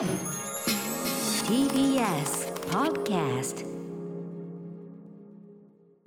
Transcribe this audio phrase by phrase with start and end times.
[0.00, 0.08] TBS
[2.70, 3.66] Podcast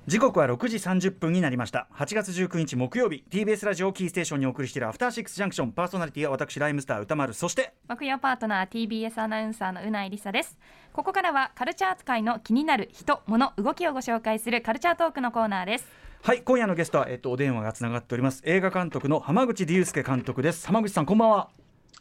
[0.08, 1.88] 時刻は6時30分になりました。
[1.94, 3.24] 8月19日木曜日。
[3.30, 5.74] TBS ラジオをキーステーションにお送りしているアフターシックスジャンクション。
[5.74, 7.36] パーソナリティは私ライムスター歌丸。
[7.36, 10.58] そして木曜パートナー TBS アナウンサーのうないりさです。
[10.92, 15.86] ここからはカルチャー扱いの気になる人物動きをご紹介するカルチャートークのコーナーです。
[16.24, 18.42] はい今夜のゲストは、えっと、お電話がつながっております。
[18.44, 20.66] 映画監督の浜口竜介監督です。
[20.66, 21.50] 浜口さんこんばんは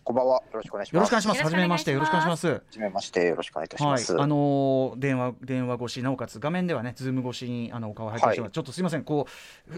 [0.04, 0.36] こんばんは。
[0.36, 0.94] よろしくお願いします。
[0.94, 1.42] よろしくお願いします。
[1.44, 2.48] はじめましてよろしくお願いします。
[2.48, 3.90] はじめまして、よろしくお願いいたしはい。
[3.92, 8.50] ます。、あのー電話電話越しなおかつ画面ではねズーム越しにあのお顔を拝見してます、はい。
[8.52, 9.04] ちょっとすいません。
[9.04, 9.26] こ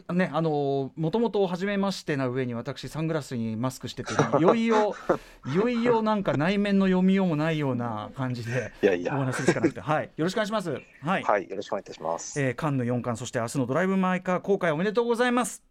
[0.09, 4.95] うねあのーもともと初めましてな上に私サングラスにマスクしてていよいよ
[5.47, 9.15] いよいよなんか内面の読みようもないような感じでいやいや。
[9.15, 9.81] お話しするしかなくて。
[9.81, 10.05] はい。
[10.17, 10.71] よろしくお願いします。
[10.71, 12.41] はい、はい、よろしくお願いいたします。
[12.41, 15.63] えーカンヌ4冠そして明日のドライブ・マイ・カー公開おめでとうございます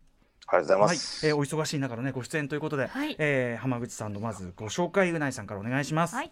[0.47, 1.27] ありがとうござはいいます。
[1.27, 3.15] えーお忙しい中からねご出演ということで、はい。
[3.19, 6.31] えー浜口さんのまずご紹介うないさんからお願いします、はい。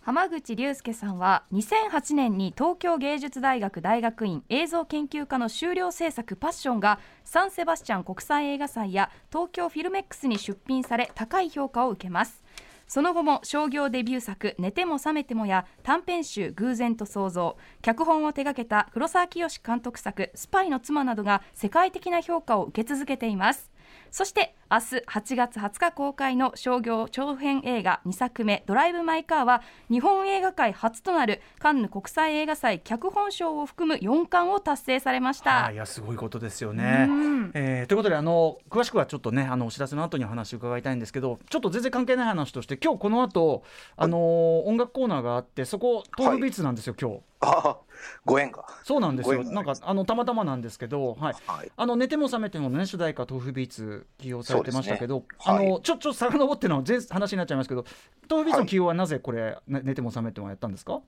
[0.00, 12.42] 浜口竜介さんは2008年に東京芸術大学大学院映像研究科の修了制作「パッション」がサンセバスチャン国際映画祭や東京フィルメックスに出品され高い評価を受けます
[12.88, 23.70] その後も商業デビュー作「寝ても覚めても」や短編集「偶然と想像」脚本を手掛けた黒沢清監督作「スパイの妻」などが世界的な評価を受け続けています。
[24.10, 35.64] そして明日8月20日公開の商業長編映画2作目「ドライブ・マイ・カー」は日本映画界初となるカンヌ国際映画祭脚本賞を含む4冠を達成されました。
[35.64, 37.06] はいいやすごいことですよね。
[37.08, 43.62] うんえーということであの詳しくはちょっとねあのお知らせの後にお話を伺いたいんですけどちょっと全然関係ない話として今日この後
[43.96, 47.20] あのー音楽コーナーがあってそこ豆腐ビーツなんですよ、今日。
[47.40, 47.78] あ
[48.24, 48.64] ご縁が。
[48.84, 49.44] そうなんですよ。
[49.44, 51.72] なんかあのたまたまなんですけど、はい、はい。
[51.76, 55.24] あの寝ても覚めてもね主題歌豆腐ビーツ起用されてましたけど、ね。
[55.38, 55.66] はい。
[55.66, 57.84] あのちょちょっと遡っての全話になっちゃいますけど
[58.28, 61.00] 豆腐ビーツの起用はなぜこれ、ね寝ても覚めてもやったんですか？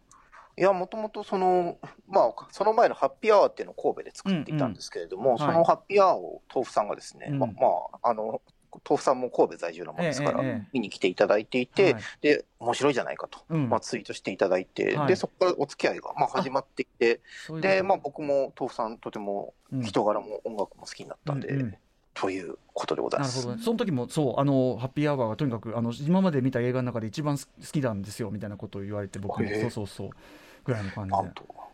[0.57, 5.39] いや、もともとその、まあ、その前のハッピーアワーっていうのを神戸で作っていたんですけれども、うんうん。
[5.39, 7.39] そのハッピーアワーを豆腐さんがですね、うん。
[7.39, 7.53] まま
[8.03, 8.43] あ、あの、
[8.89, 10.43] 豆腐さんも神戸在住のものですから、
[10.73, 12.03] 見に来ていただいていて、はい。
[12.21, 13.69] で、面白いじゃないかと、うん。
[13.69, 15.09] まあ、ツイートしていただいて、はい。
[15.09, 17.21] で、そこからお付き合いが、まあ、始まっていて、
[17.61, 19.83] で、まあ、僕も豆腐さんとてもうん。
[19.83, 21.79] 人柄も音楽も好きになったんで、
[22.15, 23.37] ということでございます。
[23.39, 30.11] なるほどね、その時もそうあのハッピーアワーがとにかくあの今まで見た映画の中で一番好きなんですよみたいなことを言われて僕もそうそうそう
[30.65, 31.17] ぐらいの感じで。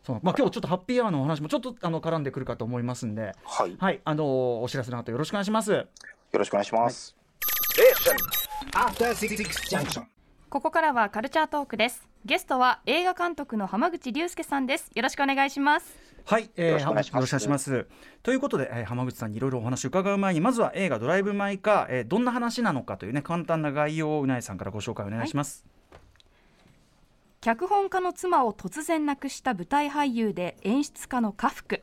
[0.05, 3.35] そう、まあ、今日ちょっとハッピーアワーのお話もちょっとあの絡んでくるかと思いますんで。
[3.45, 3.73] はい。
[3.73, 4.01] よはい。
[4.05, 5.87] あのお知らせの後よろしくお願いします
[6.39, 7.17] ろしくお願いします。
[10.49, 12.09] ここからはカルチャートークです。
[12.25, 14.91] ゲストは映画監督の浜口竜介さんです。
[14.95, 15.95] よろしくお願いします。
[16.25, 17.87] はい、えー、よろしくお願いします。
[18.25, 25.65] ということで、えー浜口さんにいろいろお話を伺う前にまずは映画「ドライブ・マイ・カー」えーどんな話なのかというね簡単な概要をうなえさんからご紹介お願いします、
[27.41, 31.81] 脚本家の妻を突然亡くした舞台俳優で演出家の家福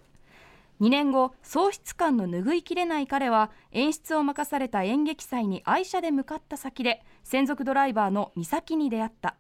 [0.84, 9.38] 2年後喪失感の拭いきれない彼は演出を任された演劇祭に愛車で向かった先で専属ドライバーの美咲に出会った。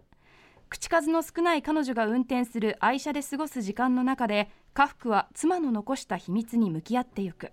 [0.70, 7.52] 口数の少ない彼女が運転する愛車で過ごす時間の中で家福は妻の残した秘密に向き合ってゆく。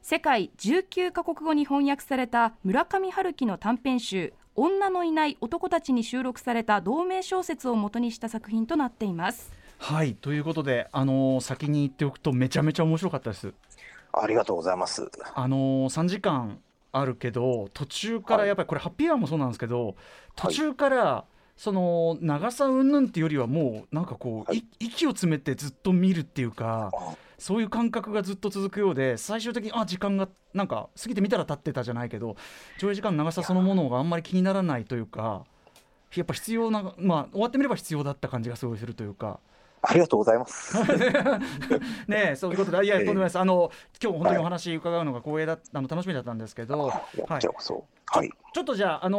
[0.00, 9.61] 世界19カ国語に翻訳された村上春樹の短編集「女のいない男たち」に収録された同名小説を元にした作品となっています。
[9.78, 13.52] はいということで、あのー先に言っておくとめちゃめちゃ面白かったです。
[14.12, 15.10] ありがとうございます。
[15.34, 16.58] あのー、3時間
[16.92, 18.48] あるけど途中からはい。
[18.48, 19.96] やっぱりこれハッピーアワーもそうなんですけど
[20.36, 21.24] 途中から
[21.56, 24.58] その長さ云々っていうよりはもうなんかこう、はい。
[24.58, 27.16] い息を詰めてずっと見るっていうかあ。
[27.38, 32.36] そういう感覚がずっと続くようで最終的にあ時間がなんか過ぎてみたら経ってたじゃないけど
[32.78, 35.44] 上映時間の長さそのものがあんまり気にならないというか
[36.14, 39.40] やっぱ必要なまあ終わってみれば必要だった感じがすごいするというか。
[39.82, 40.76] ありがとうございます。
[42.06, 43.70] ねえそういうことでいやええとんでもないですあの
[44.02, 47.40] 今日本当にお話伺うのが光栄だあの楽しみだったんですけど、はい。
[48.12, 48.30] はい。
[48.52, 49.18] ちょっとじゃあ、あの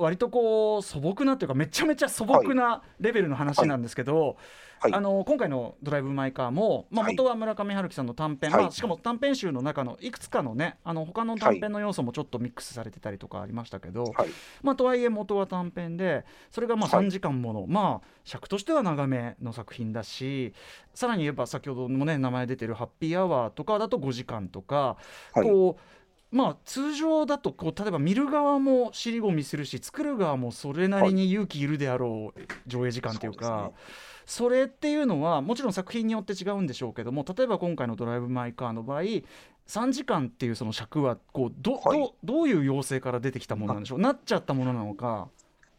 [0.00, 4.36] ー割とこう素朴なというかめちゃめちゃ素朴なレベルの話なんですけど、
[4.80, 4.92] はい。
[4.92, 7.14] あのー今回の「ドライブ・マイ・カーも」まあ、はい。
[7.14, 8.62] 元は村上春樹さんの短編、はい。
[8.62, 14.28] まあ、しかも短編集の中のいくつかのねあの他の短編の要素もちょっとミックスされてたりとかありましたけど、はい。
[14.62, 20.52] まあ、とはいえ元は短編でそれがまあはい3時間もの、まあ尺としては長めの作品だし
[20.94, 24.96] さらに言えば先ほどもね名前出てる「ハッピーアワー」とかだと5時間とか、
[25.32, 25.48] はい。
[25.48, 26.03] こう
[26.34, 33.46] まあ通常だとこう例えば見る側も尻込みするし作る側もそれなりに勇気いるであろう上映時間というか。
[33.46, 45.28] そうですねそれっていうのはもちろん作品によって違うんでしょうけども例えば今回の「ドライブ・マイ・カー」の場合3時間っていうその尺はこうど,、はいどどういう要請から出てきたものなんでしょうなっちゃったものなのか。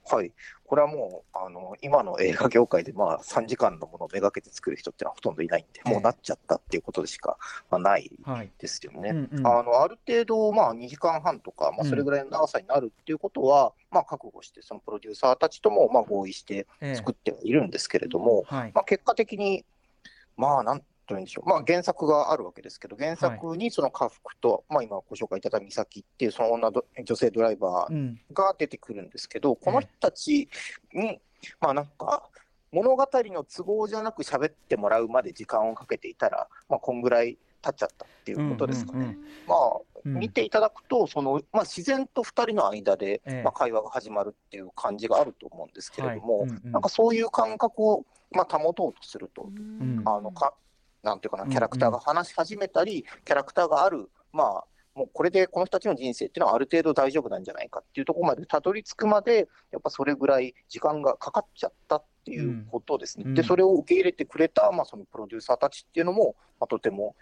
[0.07, 0.31] はい、
[0.66, 5.92] これはもうあの今の映画業界でまあ3時間のものをめがけて作る人ってのはほとんどいないんで、ええ。
[5.92, 7.38] もうなっちゃったっていうことでしか、
[7.72, 8.52] まあ、ないはい。
[8.60, 9.10] ですよね。
[9.10, 9.48] うんうん。
[9.48, 11.90] あのある程度、まあ、2時間半とか、まあ、うん。
[11.90, 16.96] それぐらいの長さになるっていうことは、まあ、覚悟して、そのプロデューサーたちともまあ合意してええ。
[16.96, 18.72] 作ってはいるんですけれども、はい。
[18.74, 19.66] まあ、結果的に、
[20.38, 28.19] まあ、なんというんでしょう、まあ、原作があるわけですけど、原作にその家福と、まあ、今ご紹介いただいた美咲っていうその女ど女性ドライバーうん。
[28.34, 30.50] が出てくるんですけど、この人たち
[30.94, 31.19] に、
[31.60, 32.30] まあなんか、
[32.72, 38.98] 物語の都合じゃなく喋ってもらうまで時間をかけていたら、まあ、こんぐらい経っちゃったっていうことですかね。
[38.98, 39.18] うんうんうん
[39.48, 50.54] まあ、うん見ていただくと、そのまあ、自然と2人の間で、ええまあ、会話が始まるっていう感じがあると思うんですけれども、はいうんうんなんかそういう感覚を、まあ、保とうとすると、んあのか
[51.06, 54.63] なんていうかな、うんうんキャラクターが話し始めたり、キャラクターがある、まあ、
[54.96, 63.25] もうこれでこの人たちの人生っていうのはある程度大丈夫なんじゃないかっていうところまでたどり着くまで、やっぱそれぐらい時間がかかっちゃったっていうことですね。
[63.28, 67.16] うんで、それを受け入れてくれた、まあ、そのプロデューサーたちっていうのも、まあ、とても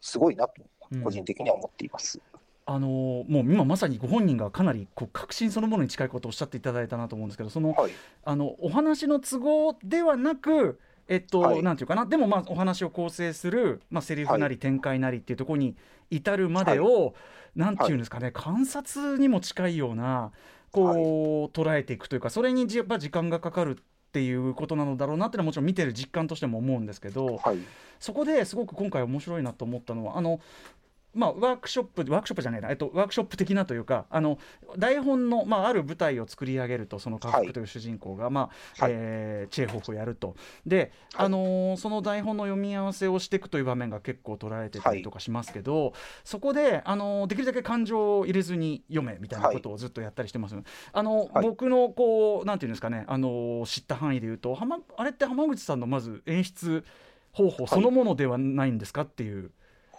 [0.00, 2.20] すごいなと、うん個人的には思っています。
[2.64, 7.92] あのーもう今まさにご本人がかなりこう確信そのものに近いことをおっしゃっていただいたなと思うんですけどそのはい、
[8.24, 11.62] あのお話の都合ではなくえっと、はい。
[11.62, 12.06] なんていうかな？
[12.06, 15.76] でもまあお話を構成する、まあ、セリフなり展開なりっていうところに
[16.10, 17.14] 至るまでを、
[17.54, 20.32] なんていうんですかね、観察にも近いような
[20.72, 23.82] こう、捉えていくというかそれにじやっぱ時間がかかるっ
[24.12, 27.58] ていうことなのだろうなっていうのはもちろん見てる実感としても思うんですけどはい、
[28.00, 30.40] そこですごく今回面白いなと思ったのはあの
[31.16, 34.38] まあ、ワークショップワークショップじゃないな、えっと、ワークショップ的なというかあの
[34.78, 37.44] 台本の、まあ、ある舞台を作り上げるとその家はい。
[37.46, 38.92] 福という主人公が、まあはい。
[38.94, 40.36] えーチェーホフをやると。
[40.66, 41.26] で、はい。
[41.26, 45.92] あのーその台本の読み合わせをしていくという場面が結構捉えてたりとかしますけど、
[46.24, 50.56] そこで、あのーできるだけ感情を入れずに読めみたいなことをずっとやったりしてます、
[50.92, 51.44] あのはい。
[51.44, 56.84] 僕のこうなんていうんですかね、あのー知った範囲で言うと浜あれって浜口さんのまず演出
[57.32, 59.50] 方法そのものではないんですかっていう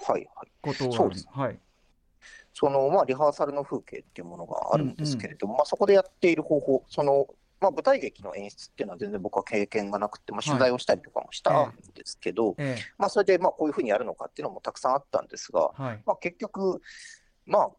[0.05, 0.51] はい、はい。
[0.61, 1.27] ことをそうです。
[1.29, 1.59] はい。
[2.53, 7.27] その、まあ、リハーサルの風景っていうものがあるんですけれども、まあ、そこでやっている方法、その、
[7.61, 16.03] まあ、舞台劇の演出っていうのは全然僕は経験がなくて、まあ、取材をしたりとかもしたんですけど、えまあ、それで、まあ、こういうふうにやるのかっていうのもたくさんあったんですが、えはい。
[16.05, 16.81] まあ、結局、
[17.45, 17.69] まあ、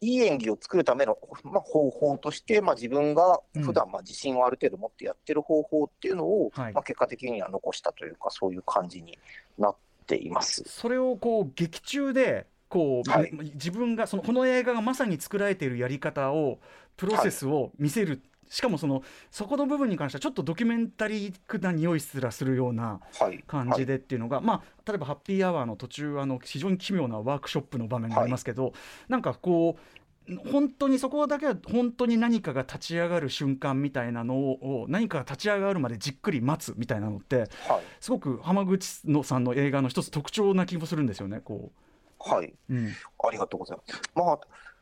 [0.00, 6.72] いい演技を作るための、まあ、方法として、まあ、自分が普段まあ自信をある程度持ってやってる方法っていうのを、はい。
[6.72, 9.16] まあ、結果的には残したというか、そういう感じに
[9.58, 9.76] なっ
[10.08, 10.64] ています。
[10.66, 13.30] それをこう劇中でこう、はい。
[13.54, 16.58] 自分がそのこの映画がまさに作られているやり方を
[16.96, 28.72] プロセスを見せる、しかもそのそこの部分に関してはちょっとドキュメンタリークな匂いすらするようなはい、感じでっていうのが、まあ例えば「ハッピーアワー」の途中あの非常に奇妙なワークショップの場面がありますけど、
[29.08, 29.97] なんかこう
[30.50, 37.48] 本当にそこだけは本当に何かが立ち上がる瞬間みたいなのを何かが立ち上がるまでじっくり待つみたいなのってはい、
[38.00, 41.40] すごく浜口のさんの映画の一つ特徴な気もするんですよね。
[41.42, 41.72] こ
[42.18, 42.46] はい。
[42.46, 42.88] ううん
[43.26, 44.02] ありがとうございます。
[44.14, 44.38] まあ、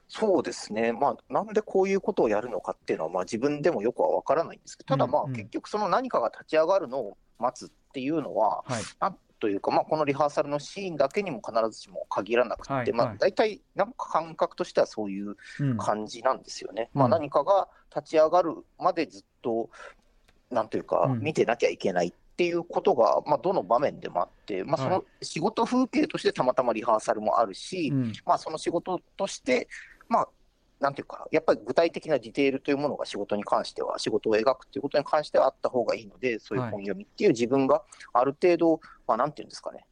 [0.09, 8.83] そうですね、まあ、なんでこういうことをやるのかっていうのは、まあ、自分でもよくは分からないんですけど、ただ、まあ、うんうん結局、その何かが立ち上がるのを待つっていうのは、はい
[9.39, 12.93] というか、まあ、このリハーサルのシーンだけにも必ずしも限らなくて、はいはい。
[12.93, 15.77] まあ、大体、なんか感覚としてはそういううん。
[15.77, 16.91] 感じなんですよね。
[16.95, 17.01] うん。
[17.01, 19.71] まあ、何かが立ち上がるまでずっと、
[20.51, 21.21] なんというか、うん。
[21.21, 24.93] 見てなきゃいけないっていうことが、まあ、どの場面でもあって、まあ、そはい。
[24.95, 28.13] の仕事風景としてたまたまリハーサルもあるし、うん。
[28.25, 29.69] まあ、その仕事として、
[30.09, 30.29] まあ、
[30.81, 39.87] なんていうか、やっぱり具体的なディテールというものが仕事に関しては、仕事を描くということに関してはあった方がいいので、そういうはい本読みっていう自分がある程度、まあ、なんていうんですかね、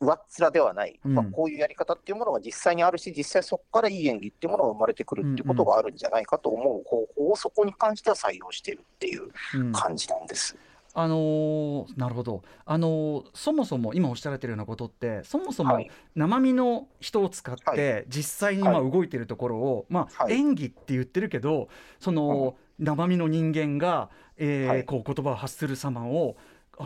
[0.00, 1.14] 上っ面ではない、うん。
[1.14, 9.72] まあ、こういうやり方っていうものが実際にあるし、実際そこからいい演技っていうものが生まれてくるっていうことがあるんじゃないかと思う方法をそこに関しては採用しているっていううん。
[9.72, 10.56] 感じなんです。
[10.94, 15.90] あのーなるほど、あのーそもそも今おっしゃられてるようなことってそもそもはい。
[16.14, 18.90] 生身の人を使って、は実際にまあはい。
[18.90, 20.34] 動いてるところを、まあはい。
[20.34, 21.68] 演技って言ってるけど
[22.00, 24.84] その、生身の人間が、えーはい。
[24.84, 26.36] こう言葉を発する様を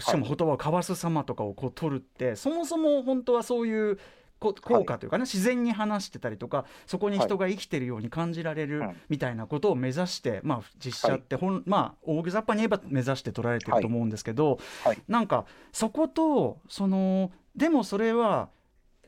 [0.00, 4.02] しかも言葉を交わす様とかをこう取るって、そもそも本当はそういうこ
[4.42, 8.96] 効果というかね、自然に話してたりとかそこに人が生きてるように感じられるうん。
[9.08, 18.48] みたいなことを目指して、まあ、実写ってほん、まあ大げさっぱに言えば目指して捉えてると思うんですけど、はいなんかそことそのでもそれは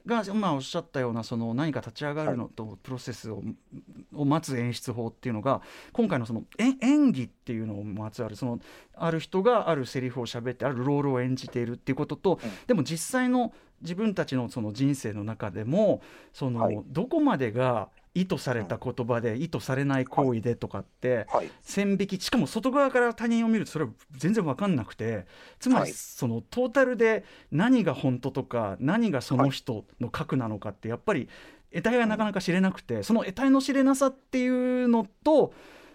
[0.06, 3.42] が、まあ、おっしゃったようなその何か立ち上がるのとプロセスを,、
[4.14, 8.61] を待つ演出法っていうのが今回のそのえ演技っていうのをまつわるその
[8.94, 12.50] ある人があるセリフを喋ってあるロールを演じているっていうことと、うん。
[12.66, 16.78] でも実際の自分たちのその人生の中でもその、はい。
[16.87, 21.50] どこまでが意図された言葉で意図されない行為でとかって、はい。
[21.62, 25.26] 線引きしかも外側から他人を見るとそれは全然分かんなくて
[25.59, 25.92] つまりはい。
[25.92, 31.28] そのトータルで何が本当とか何がその人の核なのかってやっぱり
[31.73, 35.52] 得体がなかなか知れなくてその得体の知れなさっていうのと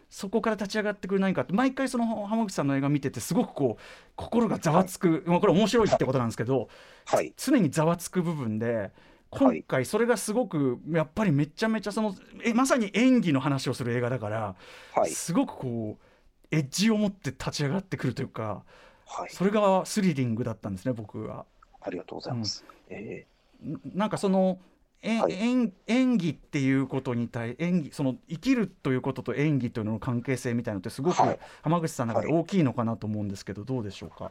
[0.10, 3.82] そこから立ち上がってくる何かって毎回その浜口さんの映画見ててすごくこう
[4.16, 6.68] 心がざわつく、まあこれ面白いってことなんですけど
[7.06, 7.34] はい。
[7.38, 8.92] 常にざわつく部分ではい
[9.32, 14.56] 今回それがすごくやっぱりめちゃめちゃそのえまさに演技の話をする映画だから。
[14.96, 15.12] はい。
[15.12, 18.64] すごくこうエッジを持って立ち上がってくるというか
[19.06, 19.30] はい。
[19.30, 21.46] それがスリリングだったんですね僕は。
[21.82, 22.66] ありがとうございます。
[22.90, 23.26] え
[23.64, 24.60] んなんかその
[25.02, 34.26] えはい演演技っていうことに対演技その生きるということと演技というのの関係性みたいなのってすごくはい浜口さんの中で大きいのかなと思うんですけどどうでしょうか？
[34.26, 34.30] ー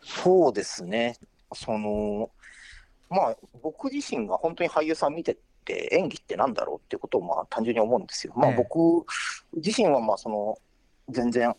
[0.00, 1.16] そうですね。
[1.52, 2.30] その、
[3.10, 8.32] まあ、僕自身が本当に俳優さん見てて、演技ってなんだろうっていうことをまあ単純に思うんですよ。
[8.36, 9.06] まあええ僕
[9.54, 10.58] 自身はまあその、
[11.08, 11.54] 全然、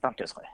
[0.00, 0.48] なんていうんですかね。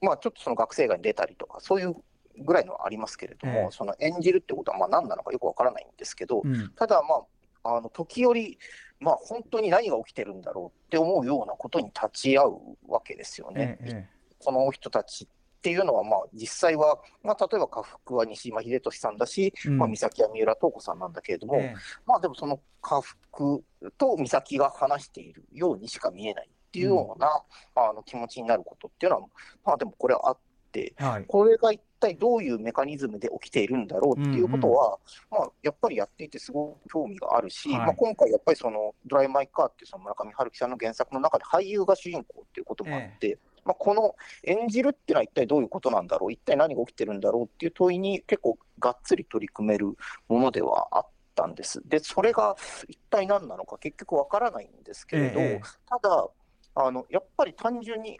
[0.00, 1.94] まあちょっとその学生街に出たりとか、そういう
[2.38, 7.22] ぐらいのはありますけれども、ええその演じるってことはまあ何なのかよくわからないんですけど、うんただま
[7.70, 8.58] あ、あの時折、
[9.00, 13.78] まあ本当に何が起きてるんだろうって思うようなことに立ち会うわけですよね。
[13.80, 15.26] ええこの人たち
[15.64, 19.78] っていうのは、まあ、実際は、まあ、例えば家福は西島秀俊さんだし、うん。
[19.78, 21.74] まあ、美咲は三浦透子さんなんだけれども、ええ。
[22.04, 23.64] まあ、でもその家福
[23.96, 27.28] と美咲が話しているようにしか見えないっていうような、
[27.76, 29.26] あの気持ちになることっていうのは、
[29.64, 30.38] まあ、でもこれはあっ
[30.70, 31.24] て、はい。
[31.24, 34.98] これが一体どういうメカニズムで起きているんだろうっていうことは、
[35.30, 37.78] まあ、やっぱりやっていてすごく興味があるし、はい。
[37.78, 49.96] まあ、今回やっぱりそのドライ・マイ・カーっていうその村上春樹さんの原作の中で俳優が主人公っていうこともあって、まあ、この演じるっていうのは一体どういうことなんだろう、一体何が起きてるんだろうっていう問いに結構がっつり取り組める
[50.28, 51.80] ものではあったんです。
[51.86, 52.56] で、それが
[52.88, 56.28] 一体何なのか結局わからないんですけれど、ええただ
[56.76, 58.18] あの、やっぱり単純に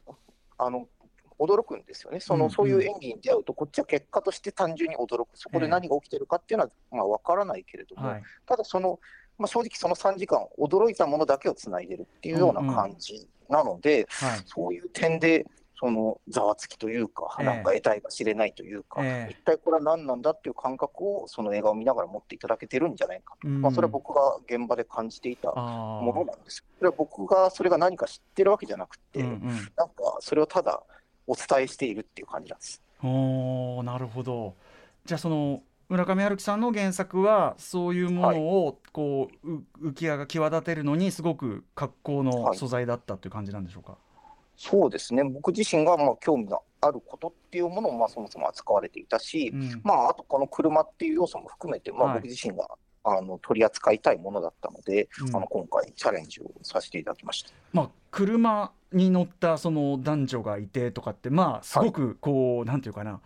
[0.59, 0.89] あの
[1.39, 2.21] 驚くんですよね。
[2.21, 5.29] その、うんそういう演技に出会うと、こっちは結果として単純に驚く。
[5.35, 9.01] そこで何が起きてるかっていうのは、まあ、わからないけれども、はいただその、
[9.39, 14.41] まあ、正直その3時間、驚いたものだけをつないでるっていうような感じなので、はい。
[14.47, 15.47] そういう点で、
[15.77, 17.47] そのざわつきというか、ええ。
[17.47, 19.33] なんか得体が知れないというか、ええ。
[19.33, 23.61] 一体これは何なんだっていう感覚を、その映画を見ながら持っていただけてるんじゃないかと、うん。
[23.61, 26.65] まあ、それは僕が現場で感じていたあものなんです。
[26.79, 29.41] それは僕がそれが何か知ってるわけじゃなくて、ーうんうん。
[29.77, 30.83] なんかそれをただ
[31.27, 32.83] お伝えしているっていう感じなんです。
[33.03, 34.55] おーなるほど。
[35.05, 43.97] じゃあその村上春樹さんの原作はそういうものをこう、う浮き上が際立てるのにすごく格好のはい素材だったという感じなんでしょうか？
[44.57, 52.69] そうですね、僕自身がまあ興味があることっていうものをまあそもそも扱われていたし、うんまあ、あとこの車っていう要素も含めて、まはいあ、僕自身が、
[53.03, 57.51] あの取り扱いたいものだったので、うんあの今回、チャレンジをさせていただきました。
[57.73, 63.21] まあ、車に乗ったその男女がいてとかってまあすごくこう、なんていうかな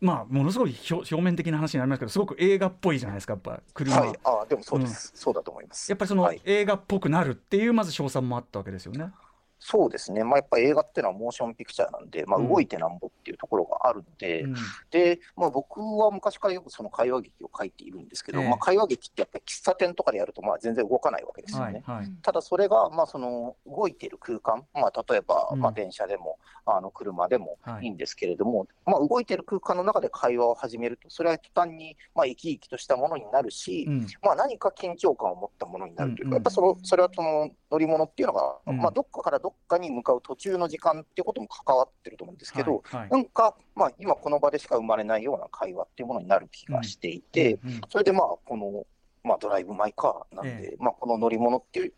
[0.00, 5.90] まあものすごい表表面的な話になりますけどすごく映画っぽいじゃないですかやっぱ車、はい、あでもそうです、そうだと思います。
[5.90, 6.40] やっぱりそのはい。
[6.44, 9.10] 映画っぽくなるっていうまず賞賛もあったわけですよね。
[9.58, 12.48] そうですね、まあ、やっぱり映画っていうのはモーションピクチャーなんで、まあ、うん。
[12.48, 14.54] 動いてなんぼっていうところがあるので、うん。
[14.90, 18.48] でまあ、僕は昔からよくその会話劇を書いているんですけど、ええ。
[18.48, 21.82] まあ、会話劇ってやっぱり喫茶店とかでやるとまあ全然動かないわけですよね。
[21.86, 22.10] はいはい。
[22.22, 25.60] ただそれが、まあ、その動いている空間、まあ、例えば、うん。
[25.60, 27.84] まあ、電車でもあの車でもはい。
[27.84, 34.06] いいんですけれども、まあ、動いている空間の中で会話を始めると、それは途端に、まあ、生き生きとしたものになるし、うん。
[34.22, 38.76] まあ、何か緊張感を持ったものになるというか、うんうんやっぱそのそれはその乗り物っていうのが、うん。
[38.76, 43.10] まあ、どっかからどっかに向かう途中の時間ってことも関わってると思うんですけど、はいはい。
[43.10, 48.84] なんか、まあ、今この場でしか生まれないような会話っていうものになる気がしていて、うんうんそれでまあ、この、
[49.24, 51.92] まあ、ドライブ・マイ・カーなんで、えまあ、この乗り物っていう、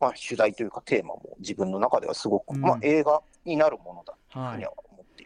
[0.00, 2.60] まあ、主題というかテーマも自分の中ではすごく、うん。
[2.60, 4.72] まあ、映画になるものだというふうはいには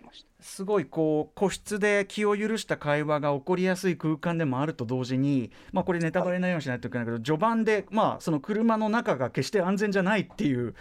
[0.09, 0.29] ました。
[0.41, 10.75] すごいこう個室で気を許した会話が起こりやすい空間でもあると同時に、まあ、これネタバレないようにしないといけないけど、序盤で、まあ、その車の中が決して安全じゃないっていう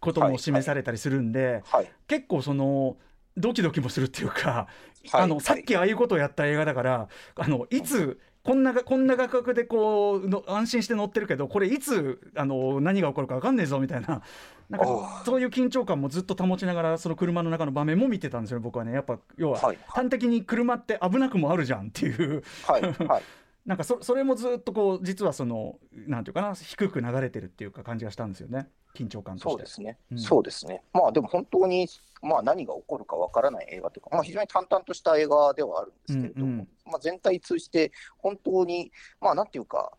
[0.00, 1.90] こともはい示されたりするんで、はい。
[2.08, 2.96] 結構その
[3.36, 4.66] ドキドキもするっていうか、はい
[5.12, 14.20] あのさっきああいうことをやった映画だからあのいつこんながこんな画角でこうの安心して乗ってるけどこれいつあの何が起こるか分かんねえぞみたいな
[14.68, 19.78] なんかそういう緊張感もずっと保ちながらその車の中の場面も見てたんですよ僕はねやっぱ要ははい。
[19.86, 22.82] 端的に車って危なくもあるじゃんっていうはい。
[22.82, 23.22] はい。
[23.64, 29.50] なんかそそれもずっとこう実はそのなんていうかな低く流れてるっていうか感じがしたんですよね緊張感として。
[29.50, 30.82] そうですね、うんそうですね。
[30.92, 31.88] まあでも本当に、
[32.20, 39.92] まあ、何が起こるかわからない映画というか、まあ、非常に淡々とした映画ではあるんですけれども、うんうんまあ、全体通じて本当に、まあなんていうか、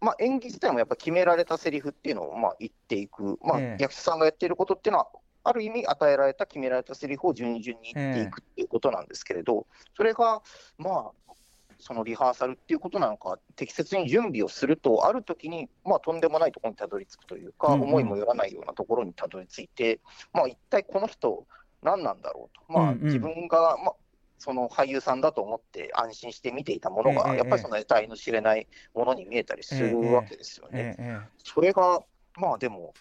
[0.00, 5.08] まあ、演技自体もやっぱ決められたセリフっていうのをまあ言っていく、まあええ役者さんがやっていることっていうのは、
[5.44, 9.66] ある意味与えられた決められたセリフを順々に言っていくっていうことなんですけれど、
[9.96, 10.42] それが
[10.78, 11.32] まあ、
[11.78, 17.82] そのリハーサルっていうことなのか、適切に準備をすると、ある時にまあとんでもないところにたどり着くというか、うんうん。
[17.88, 20.00] 思いもよらないようなところにたどり着いて、
[20.32, 21.46] まあ一体この人、
[21.82, 23.04] 何なんだろうと、まあ、うんうん。
[23.04, 23.94] 自分が、まあ、
[24.40, 30.96] その俳優さんだと思って安心して見ていたものが、ええやっぱりその得体の知れないものに見えたりするわけですよね。
[31.44, 32.00] それが、
[32.36, 32.94] まあでも、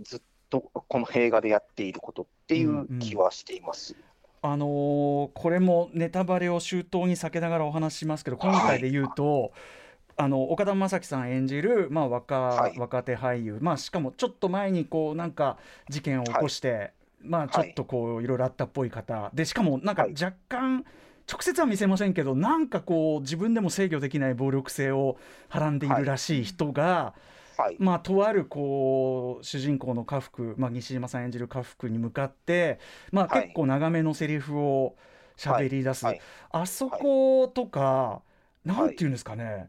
[0.00, 0.20] ずっ
[0.50, 3.94] とこの映画でやっていることっていう気はしています。
[4.42, 9.52] あのーこれもネタバレを周到に避けながらお話ししますけど今回で言うと、
[10.16, 12.78] あの岡田将生さん演じる、まあ若はい。
[12.78, 15.58] 若手俳優、まあ、しかもちょっと前にこうなんか
[15.88, 19.30] 事件を起こして、まあ、ちょっとこういろいろあったっぽい方。
[19.34, 20.12] でしかもなんかはい。
[20.12, 20.84] 若干、
[21.30, 25.18] 直接は見せませんけどなんかこう自分でも制御できない暴力性を
[25.48, 27.14] はらんでいるらしい人が、
[27.56, 27.76] はい。
[27.78, 32.78] まあ、とあるこう主人公の家福、まあ、西島さん演じる家福に向かって、
[33.12, 33.42] まあ、はい。
[33.44, 34.96] 結構長めのセリフを
[35.36, 36.20] 喋り出す、はい。
[36.50, 38.22] あそことか、
[38.64, 39.68] なんていうんですかね、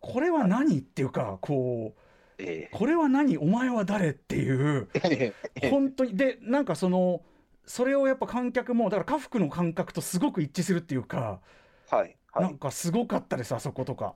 [0.00, 2.00] これは何っていうかこう
[2.38, 3.36] えこれは何？
[3.38, 4.10] お前は誰？
[4.10, 5.32] っていうえ
[5.70, 7.22] 本当にでなんかその
[7.66, 11.40] それをやっぱ観客もだから家福の感覚とすごく一致するっていうか、
[11.90, 12.16] はい。
[12.32, 12.58] はないん。
[12.58, 14.14] かすごかったですあそことか。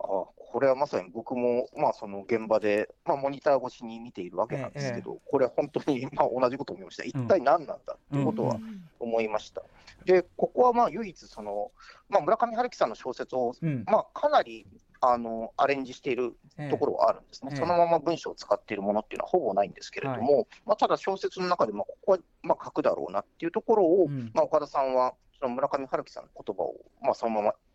[0.00, 0.04] あ
[0.50, 7.04] これはまさに僕も、まあ、その現場で、まあ、モニター越しに見ているわけなんですけど、これは本当に、 まあ、同じことを思いました。
[7.04, 8.58] 一体何なんだっていうことは
[8.98, 9.62] 思いました。
[10.06, 11.70] で、ここはまあ唯一その、
[12.08, 14.66] まあ、村上春樹さんの小説を、うんまあ、かなり
[15.00, 16.36] あのアレンジしている
[16.70, 17.56] ところはあるんですね、ええ。
[17.56, 24.30] そのまま文章を使っているものっていうのはほぼないんですけれども、まあ、ただ小説の中でも、ここはまあ書くだろうなっていうところを、うん。
[24.34, 27.67] まあ、岡田さんは、その村上春樹さんの言葉を、まあ、そのまま、ええ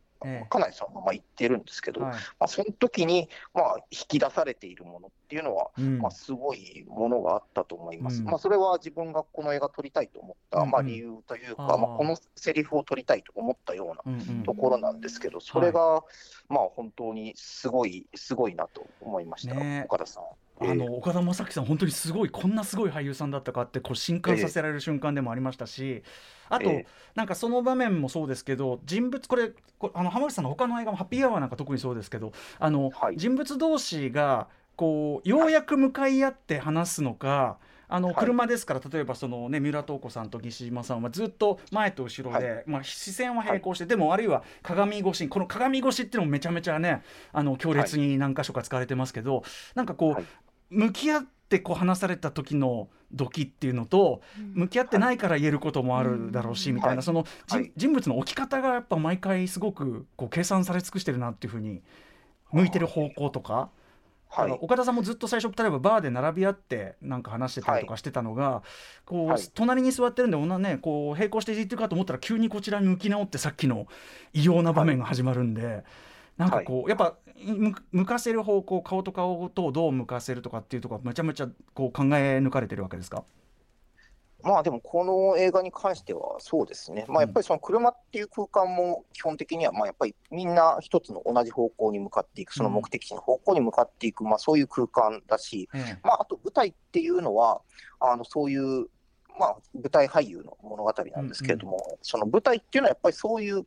[0.49, 2.13] かなりそのまま言ってるんですけど、はい。
[2.13, 5.99] まあ、その時にまあ引き出されているものっていうのは、うん。
[5.99, 8.21] まあ、すごいものがあったと思います。
[8.21, 8.25] うん。
[8.25, 10.71] まあ、それは自分がこの映画撮りたいと思った、うんうん。
[10.71, 11.77] まあ、理由というか、あー。
[11.77, 14.43] まあ、このセリフを撮りたいと思ったようなうんうん。
[14.43, 16.03] ところなんですけど、それが、
[16.49, 19.85] まあ本当にすごい、すごいなと思いました、ねえ。
[19.85, 20.23] 岡田さん。
[20.59, 26.03] あの岡田将生さん、本当にすごい、こんなすごい俳優さんだったかってこう震撼させられる瞬間でもありましたし、
[26.49, 26.87] あと、ええ。
[27.15, 33.17] なんかその場面もそうですけど、人物、これ、こあの浜口さんの他の映画も、ハッピーアワーなんか特にそうですけど、あのはい。
[33.17, 37.57] 人物同士がこうようやく向かい合って話すのか、
[37.95, 38.15] あのはい。
[38.15, 49.43] 車ですから、例えばその、ね、三浦透子さんと西島さんはずっと前と後ろで、はまあ、視線は並行して、でもあるいは鏡越しにこの鏡越しっていうのもめちゃめちゃねあの強烈に何箇所か使われてますけど、
[49.75, 50.25] なんかこう、はい。
[50.71, 54.21] 向き合ってこう話された時のドキっていうのと
[54.55, 57.71] 向き合ってないから言えることもあるだろうし、みたいな、はいその、じはい。
[57.77, 61.83] 人物の置き方がやっぱ毎回すごくこう計算され尽くしてるなっていうふうに
[62.51, 63.69] 向いてる方向とか。
[64.35, 64.51] はい。
[64.61, 68.63] 岡田さんもずっと最初例えばバーで並び合ってなんか話してたりとかしてたのが、
[69.05, 69.41] こうはい。
[69.53, 73.87] 隣に座ってるんで女ねこう並行して言ってるかと思ったら急にこちらに向き直ってさっきの
[74.33, 75.83] 異様な場面が始まるんで、
[76.37, 77.15] なんかこう、やっぱ
[77.45, 83.23] 向向かせる方向顔と顔とどう向かせるとかっていうところはめちゃめちゃこう考え抜かれてるわけですか？
[84.43, 97.61] まあでも、この映画に関してはそうですね、まあ、やっぱりその車っていう空間も基本的には、まあやっぱりみんな一つの同じ方向に向かっていく、その目的地の方向に向かっていく、まあそういう空間だし、えまあ、あと舞台っていうのは、
[97.99, 98.87] あのそういう、
[99.39, 103.65] まあ、舞台俳優の物語なんですけれども、その舞台っていうのはやっぱりそういう、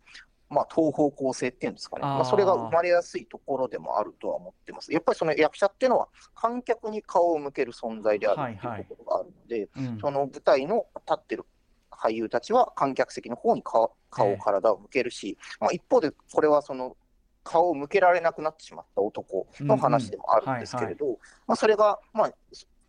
[0.49, 4.93] まあ、東方向性っていうんですかね、まあ、それが生まれやすいところでもあるとは思ってます。
[4.93, 8.81] やっぱりその役者っていうのは、観客に顔を向ける存在であるってはいはい。
[8.81, 9.99] いうところがあるので、うん。
[10.01, 11.45] その舞台の立ってる
[11.91, 14.33] 俳優たちは観客席の方に顔、顔え。
[14.33, 16.97] え体を向けるし、まあ、一方でこれはその
[17.43, 22.33] 顔を向けられなくなってしまった男の話でもあるんですけれど、まあ、それが、まあ、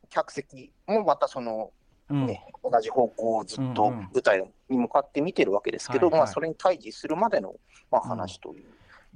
[0.09, 1.71] 客席もまたその、
[2.09, 2.25] うん。
[2.25, 7.55] ね同じ方向をずっと舞台に向かって見てるわけですけど、まあ、それに対峙するまでの、
[7.91, 8.65] まあ、話という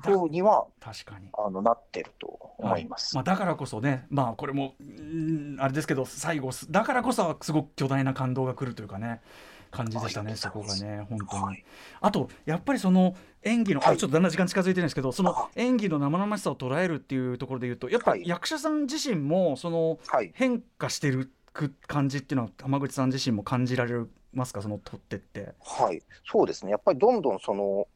[0.02, 1.30] だふうには、確かに。
[1.34, 3.16] あのなってると思います。
[3.16, 3.26] はい。
[3.26, 9.22] まあ、だからこそね、まあ、これもうんあれですけど最後すだからこそすごく巨大な感動が来るというかね
[9.70, 10.38] 感じでしたね、はい。
[10.38, 11.66] そこがね本当に、はい。
[12.02, 13.94] あとやっぱりその演技の、はい。
[13.96, 15.50] あちょっとだんだん時間近づいてるんですけどそのあ。
[15.56, 20.32] 演技の生々しさを捉えるっていうところで言うとやっぱ役者さん自身もそのはい。
[20.34, 23.94] 変化してるく感じっていうのは浜口さん自身も感じられ
[24.34, 24.62] ますか？
[24.62, 25.54] その撮ってって。
[25.62, 27.88] はい、そうですね、やっぱりどんどんその、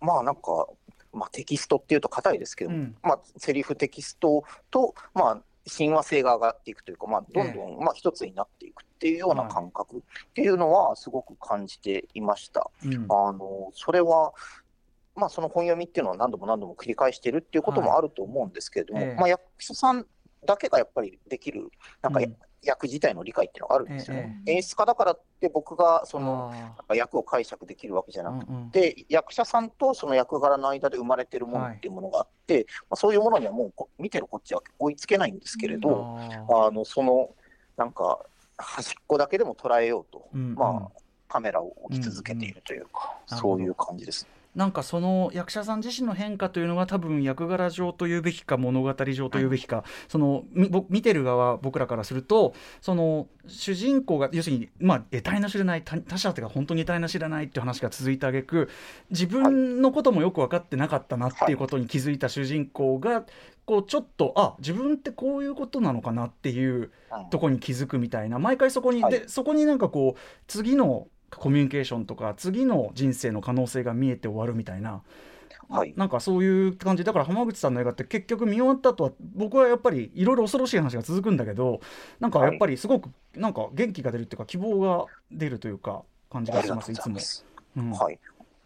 [0.00, 0.66] まあなんか、
[1.12, 2.94] まあ、テキストっていうと硬いですけど、うん。
[3.02, 10.00] まあ、セリフテキストと、まあ、親和性が上がっていくというか、まあ、どんどん、まあ、一つになっていくっていうような感覚っ
[10.34, 12.70] ていうのは、すごく感じていました。
[12.84, 13.06] うん。
[13.08, 14.34] あのそれは、
[15.14, 19.14] まあ、その本読みっていうのは何度も何度も繰り返してるっていうこともあると思うんですけれども、はいええ。
[19.14, 20.04] まあ、役者さん
[20.44, 21.70] だけがやっぱりできる、
[22.02, 24.42] なんか、うん役自体の理解っていうのがあるんですよね。
[24.46, 26.52] え演出家だからって僕がその
[26.94, 28.70] 役を解釈できるわけじゃなくてーうんうん。
[28.70, 37.30] で役者さんとその役柄の間で生まれてるものっていうものがあって、まあ、そういうものにはもうこ見てるこっちは追いつけないんですけれど、あのその
[37.76, 38.20] なんか
[38.58, 40.54] 端っこだけでも捉えようと、うんうん。
[40.54, 43.36] まあ、カメラを置き続けているというか、うん。
[43.36, 44.26] うんそういう感じです。
[44.56, 58.70] なんかその役者さん自身の変化というのが多分役柄上というべきか物語上というべきか、そのみ僕見てる側僕らからするとその主人公が要するにまあ得体の知れない他他者というか本当に得体の知らないっていう話が続いてあげく
[59.10, 63.24] 自分のこともよく分かってなかったなっていうことに気づいた主人公が
[63.66, 66.90] こうちょっとあ自分ってこういうことなのかなっていううん
[67.30, 69.12] とこに気づくみたいな毎回そこに、はい。
[69.12, 75.02] でそこになんかこう次のコミュニケーションとか次の人生の可能性が見えて終わるみたいな、
[75.68, 75.92] はい。
[75.96, 77.04] なんかそういう感じ。
[77.04, 81.80] だから浜口さんの映画って結局見終わった後は僕はやっぱりいろいろ恐ろしい話が続くんだけど
[82.20, 87.18] なんかやっぱりすごくなんか元気が出るっていうか希望が出るというか感じがしますいつも。
[87.76, 87.90] うん。
[87.90, 88.18] はい。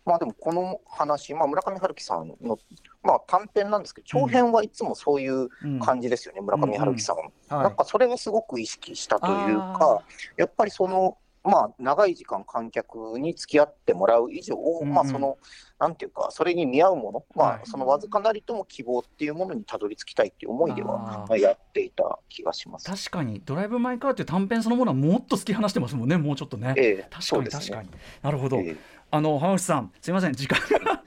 [0.05, 2.59] まあでもこの話、まあ、村上春樹さんの、
[3.03, 5.79] まあ、短編なんですけど、長編はいつもそういううん。
[5.79, 7.16] 感じですよね、村上春樹さん。
[7.16, 7.23] は
[7.61, 7.64] い。
[7.64, 10.03] なんかそれをすごく意識したというあか、
[10.37, 14.94] やっぱりその、まあ、長い時間観客に付き合ってもらう以上、うんうん。
[14.94, 15.38] まあその、
[15.79, 17.61] なんていうか、それに見合うもの、まはい。
[17.62, 22.90] あ、そのわずかなりとも希望っていうものにたどり着きたいっていう思いでは、やっていた気がします。
[22.90, 26.74] 確かに「ドライブ・マイ・カー」っていう短編そのものはもっと突き放してますもんねもうちょっとね。
[26.76, 27.07] ええ。
[27.11, 27.90] 確かに確かに、
[28.22, 31.03] なるほど、ええあの浜口さんすいません時間が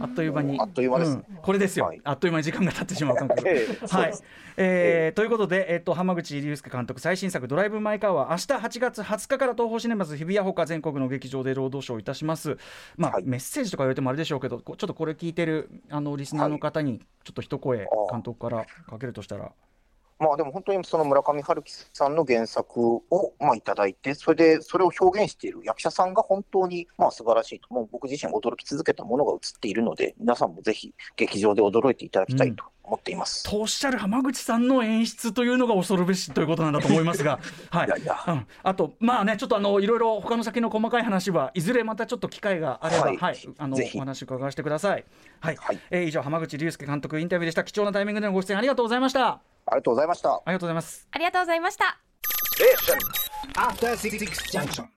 [0.00, 1.16] あっという間にあっという間です。
[1.16, 1.24] ねん。
[1.42, 2.00] これですよ、はい。
[2.04, 3.42] あっという間に時間が経ってしまう感覚。
[3.48, 3.56] はい
[4.06, 4.24] です、
[4.56, 12.56] えーということで、えっと浜口竜介監督最新作「ドライブ・マイ・カー」は明日8月20日から東宝シネマズ日比谷ほか全国の劇場で労働ショーをいたします、
[12.96, 13.24] まあはい。
[13.24, 19.52] メッセージとか言われてもあれでしょうけどこちょっとこれ聞いてるあのリスナーの方にちょっと一声監督からかけるとしたら
[20.18, 23.02] まあでも本当にその村上春樹さんの原作を
[23.38, 33.44] まあいただいて、それでそれを表現している役者さんが本当にまあ素晴らしいと、もう僕自身驚き続けたものが映っているので、皆さんもぜひ劇場で驚いていただきたいと思っています。
[33.44, 37.38] とおっしゃる浜口さんの演出というのが恐るべしということなんだと思いますが、
[37.70, 37.86] はい。
[37.86, 38.16] いやいや。
[38.26, 43.34] うん、あとまあねちょっとあのいろいろ他の先の細かい話はいずれまたちょっと機会があれば、ははい。
[43.36, 45.04] いあのお話伺わせてください。
[45.40, 45.78] はい、はい。
[45.90, 47.62] えー以上浜口竜介監督インタビューでした。
[47.62, 49.40] 貴重なタイミングでのご出演ありがとうございました。
[49.70, 50.34] ありがとうございました。
[50.34, 51.08] ありがとうございます。
[51.10, 51.98] ありがとうございました
[52.56, 52.98] Station.
[53.54, 54.18] After Six
[54.52, 54.84] Junction.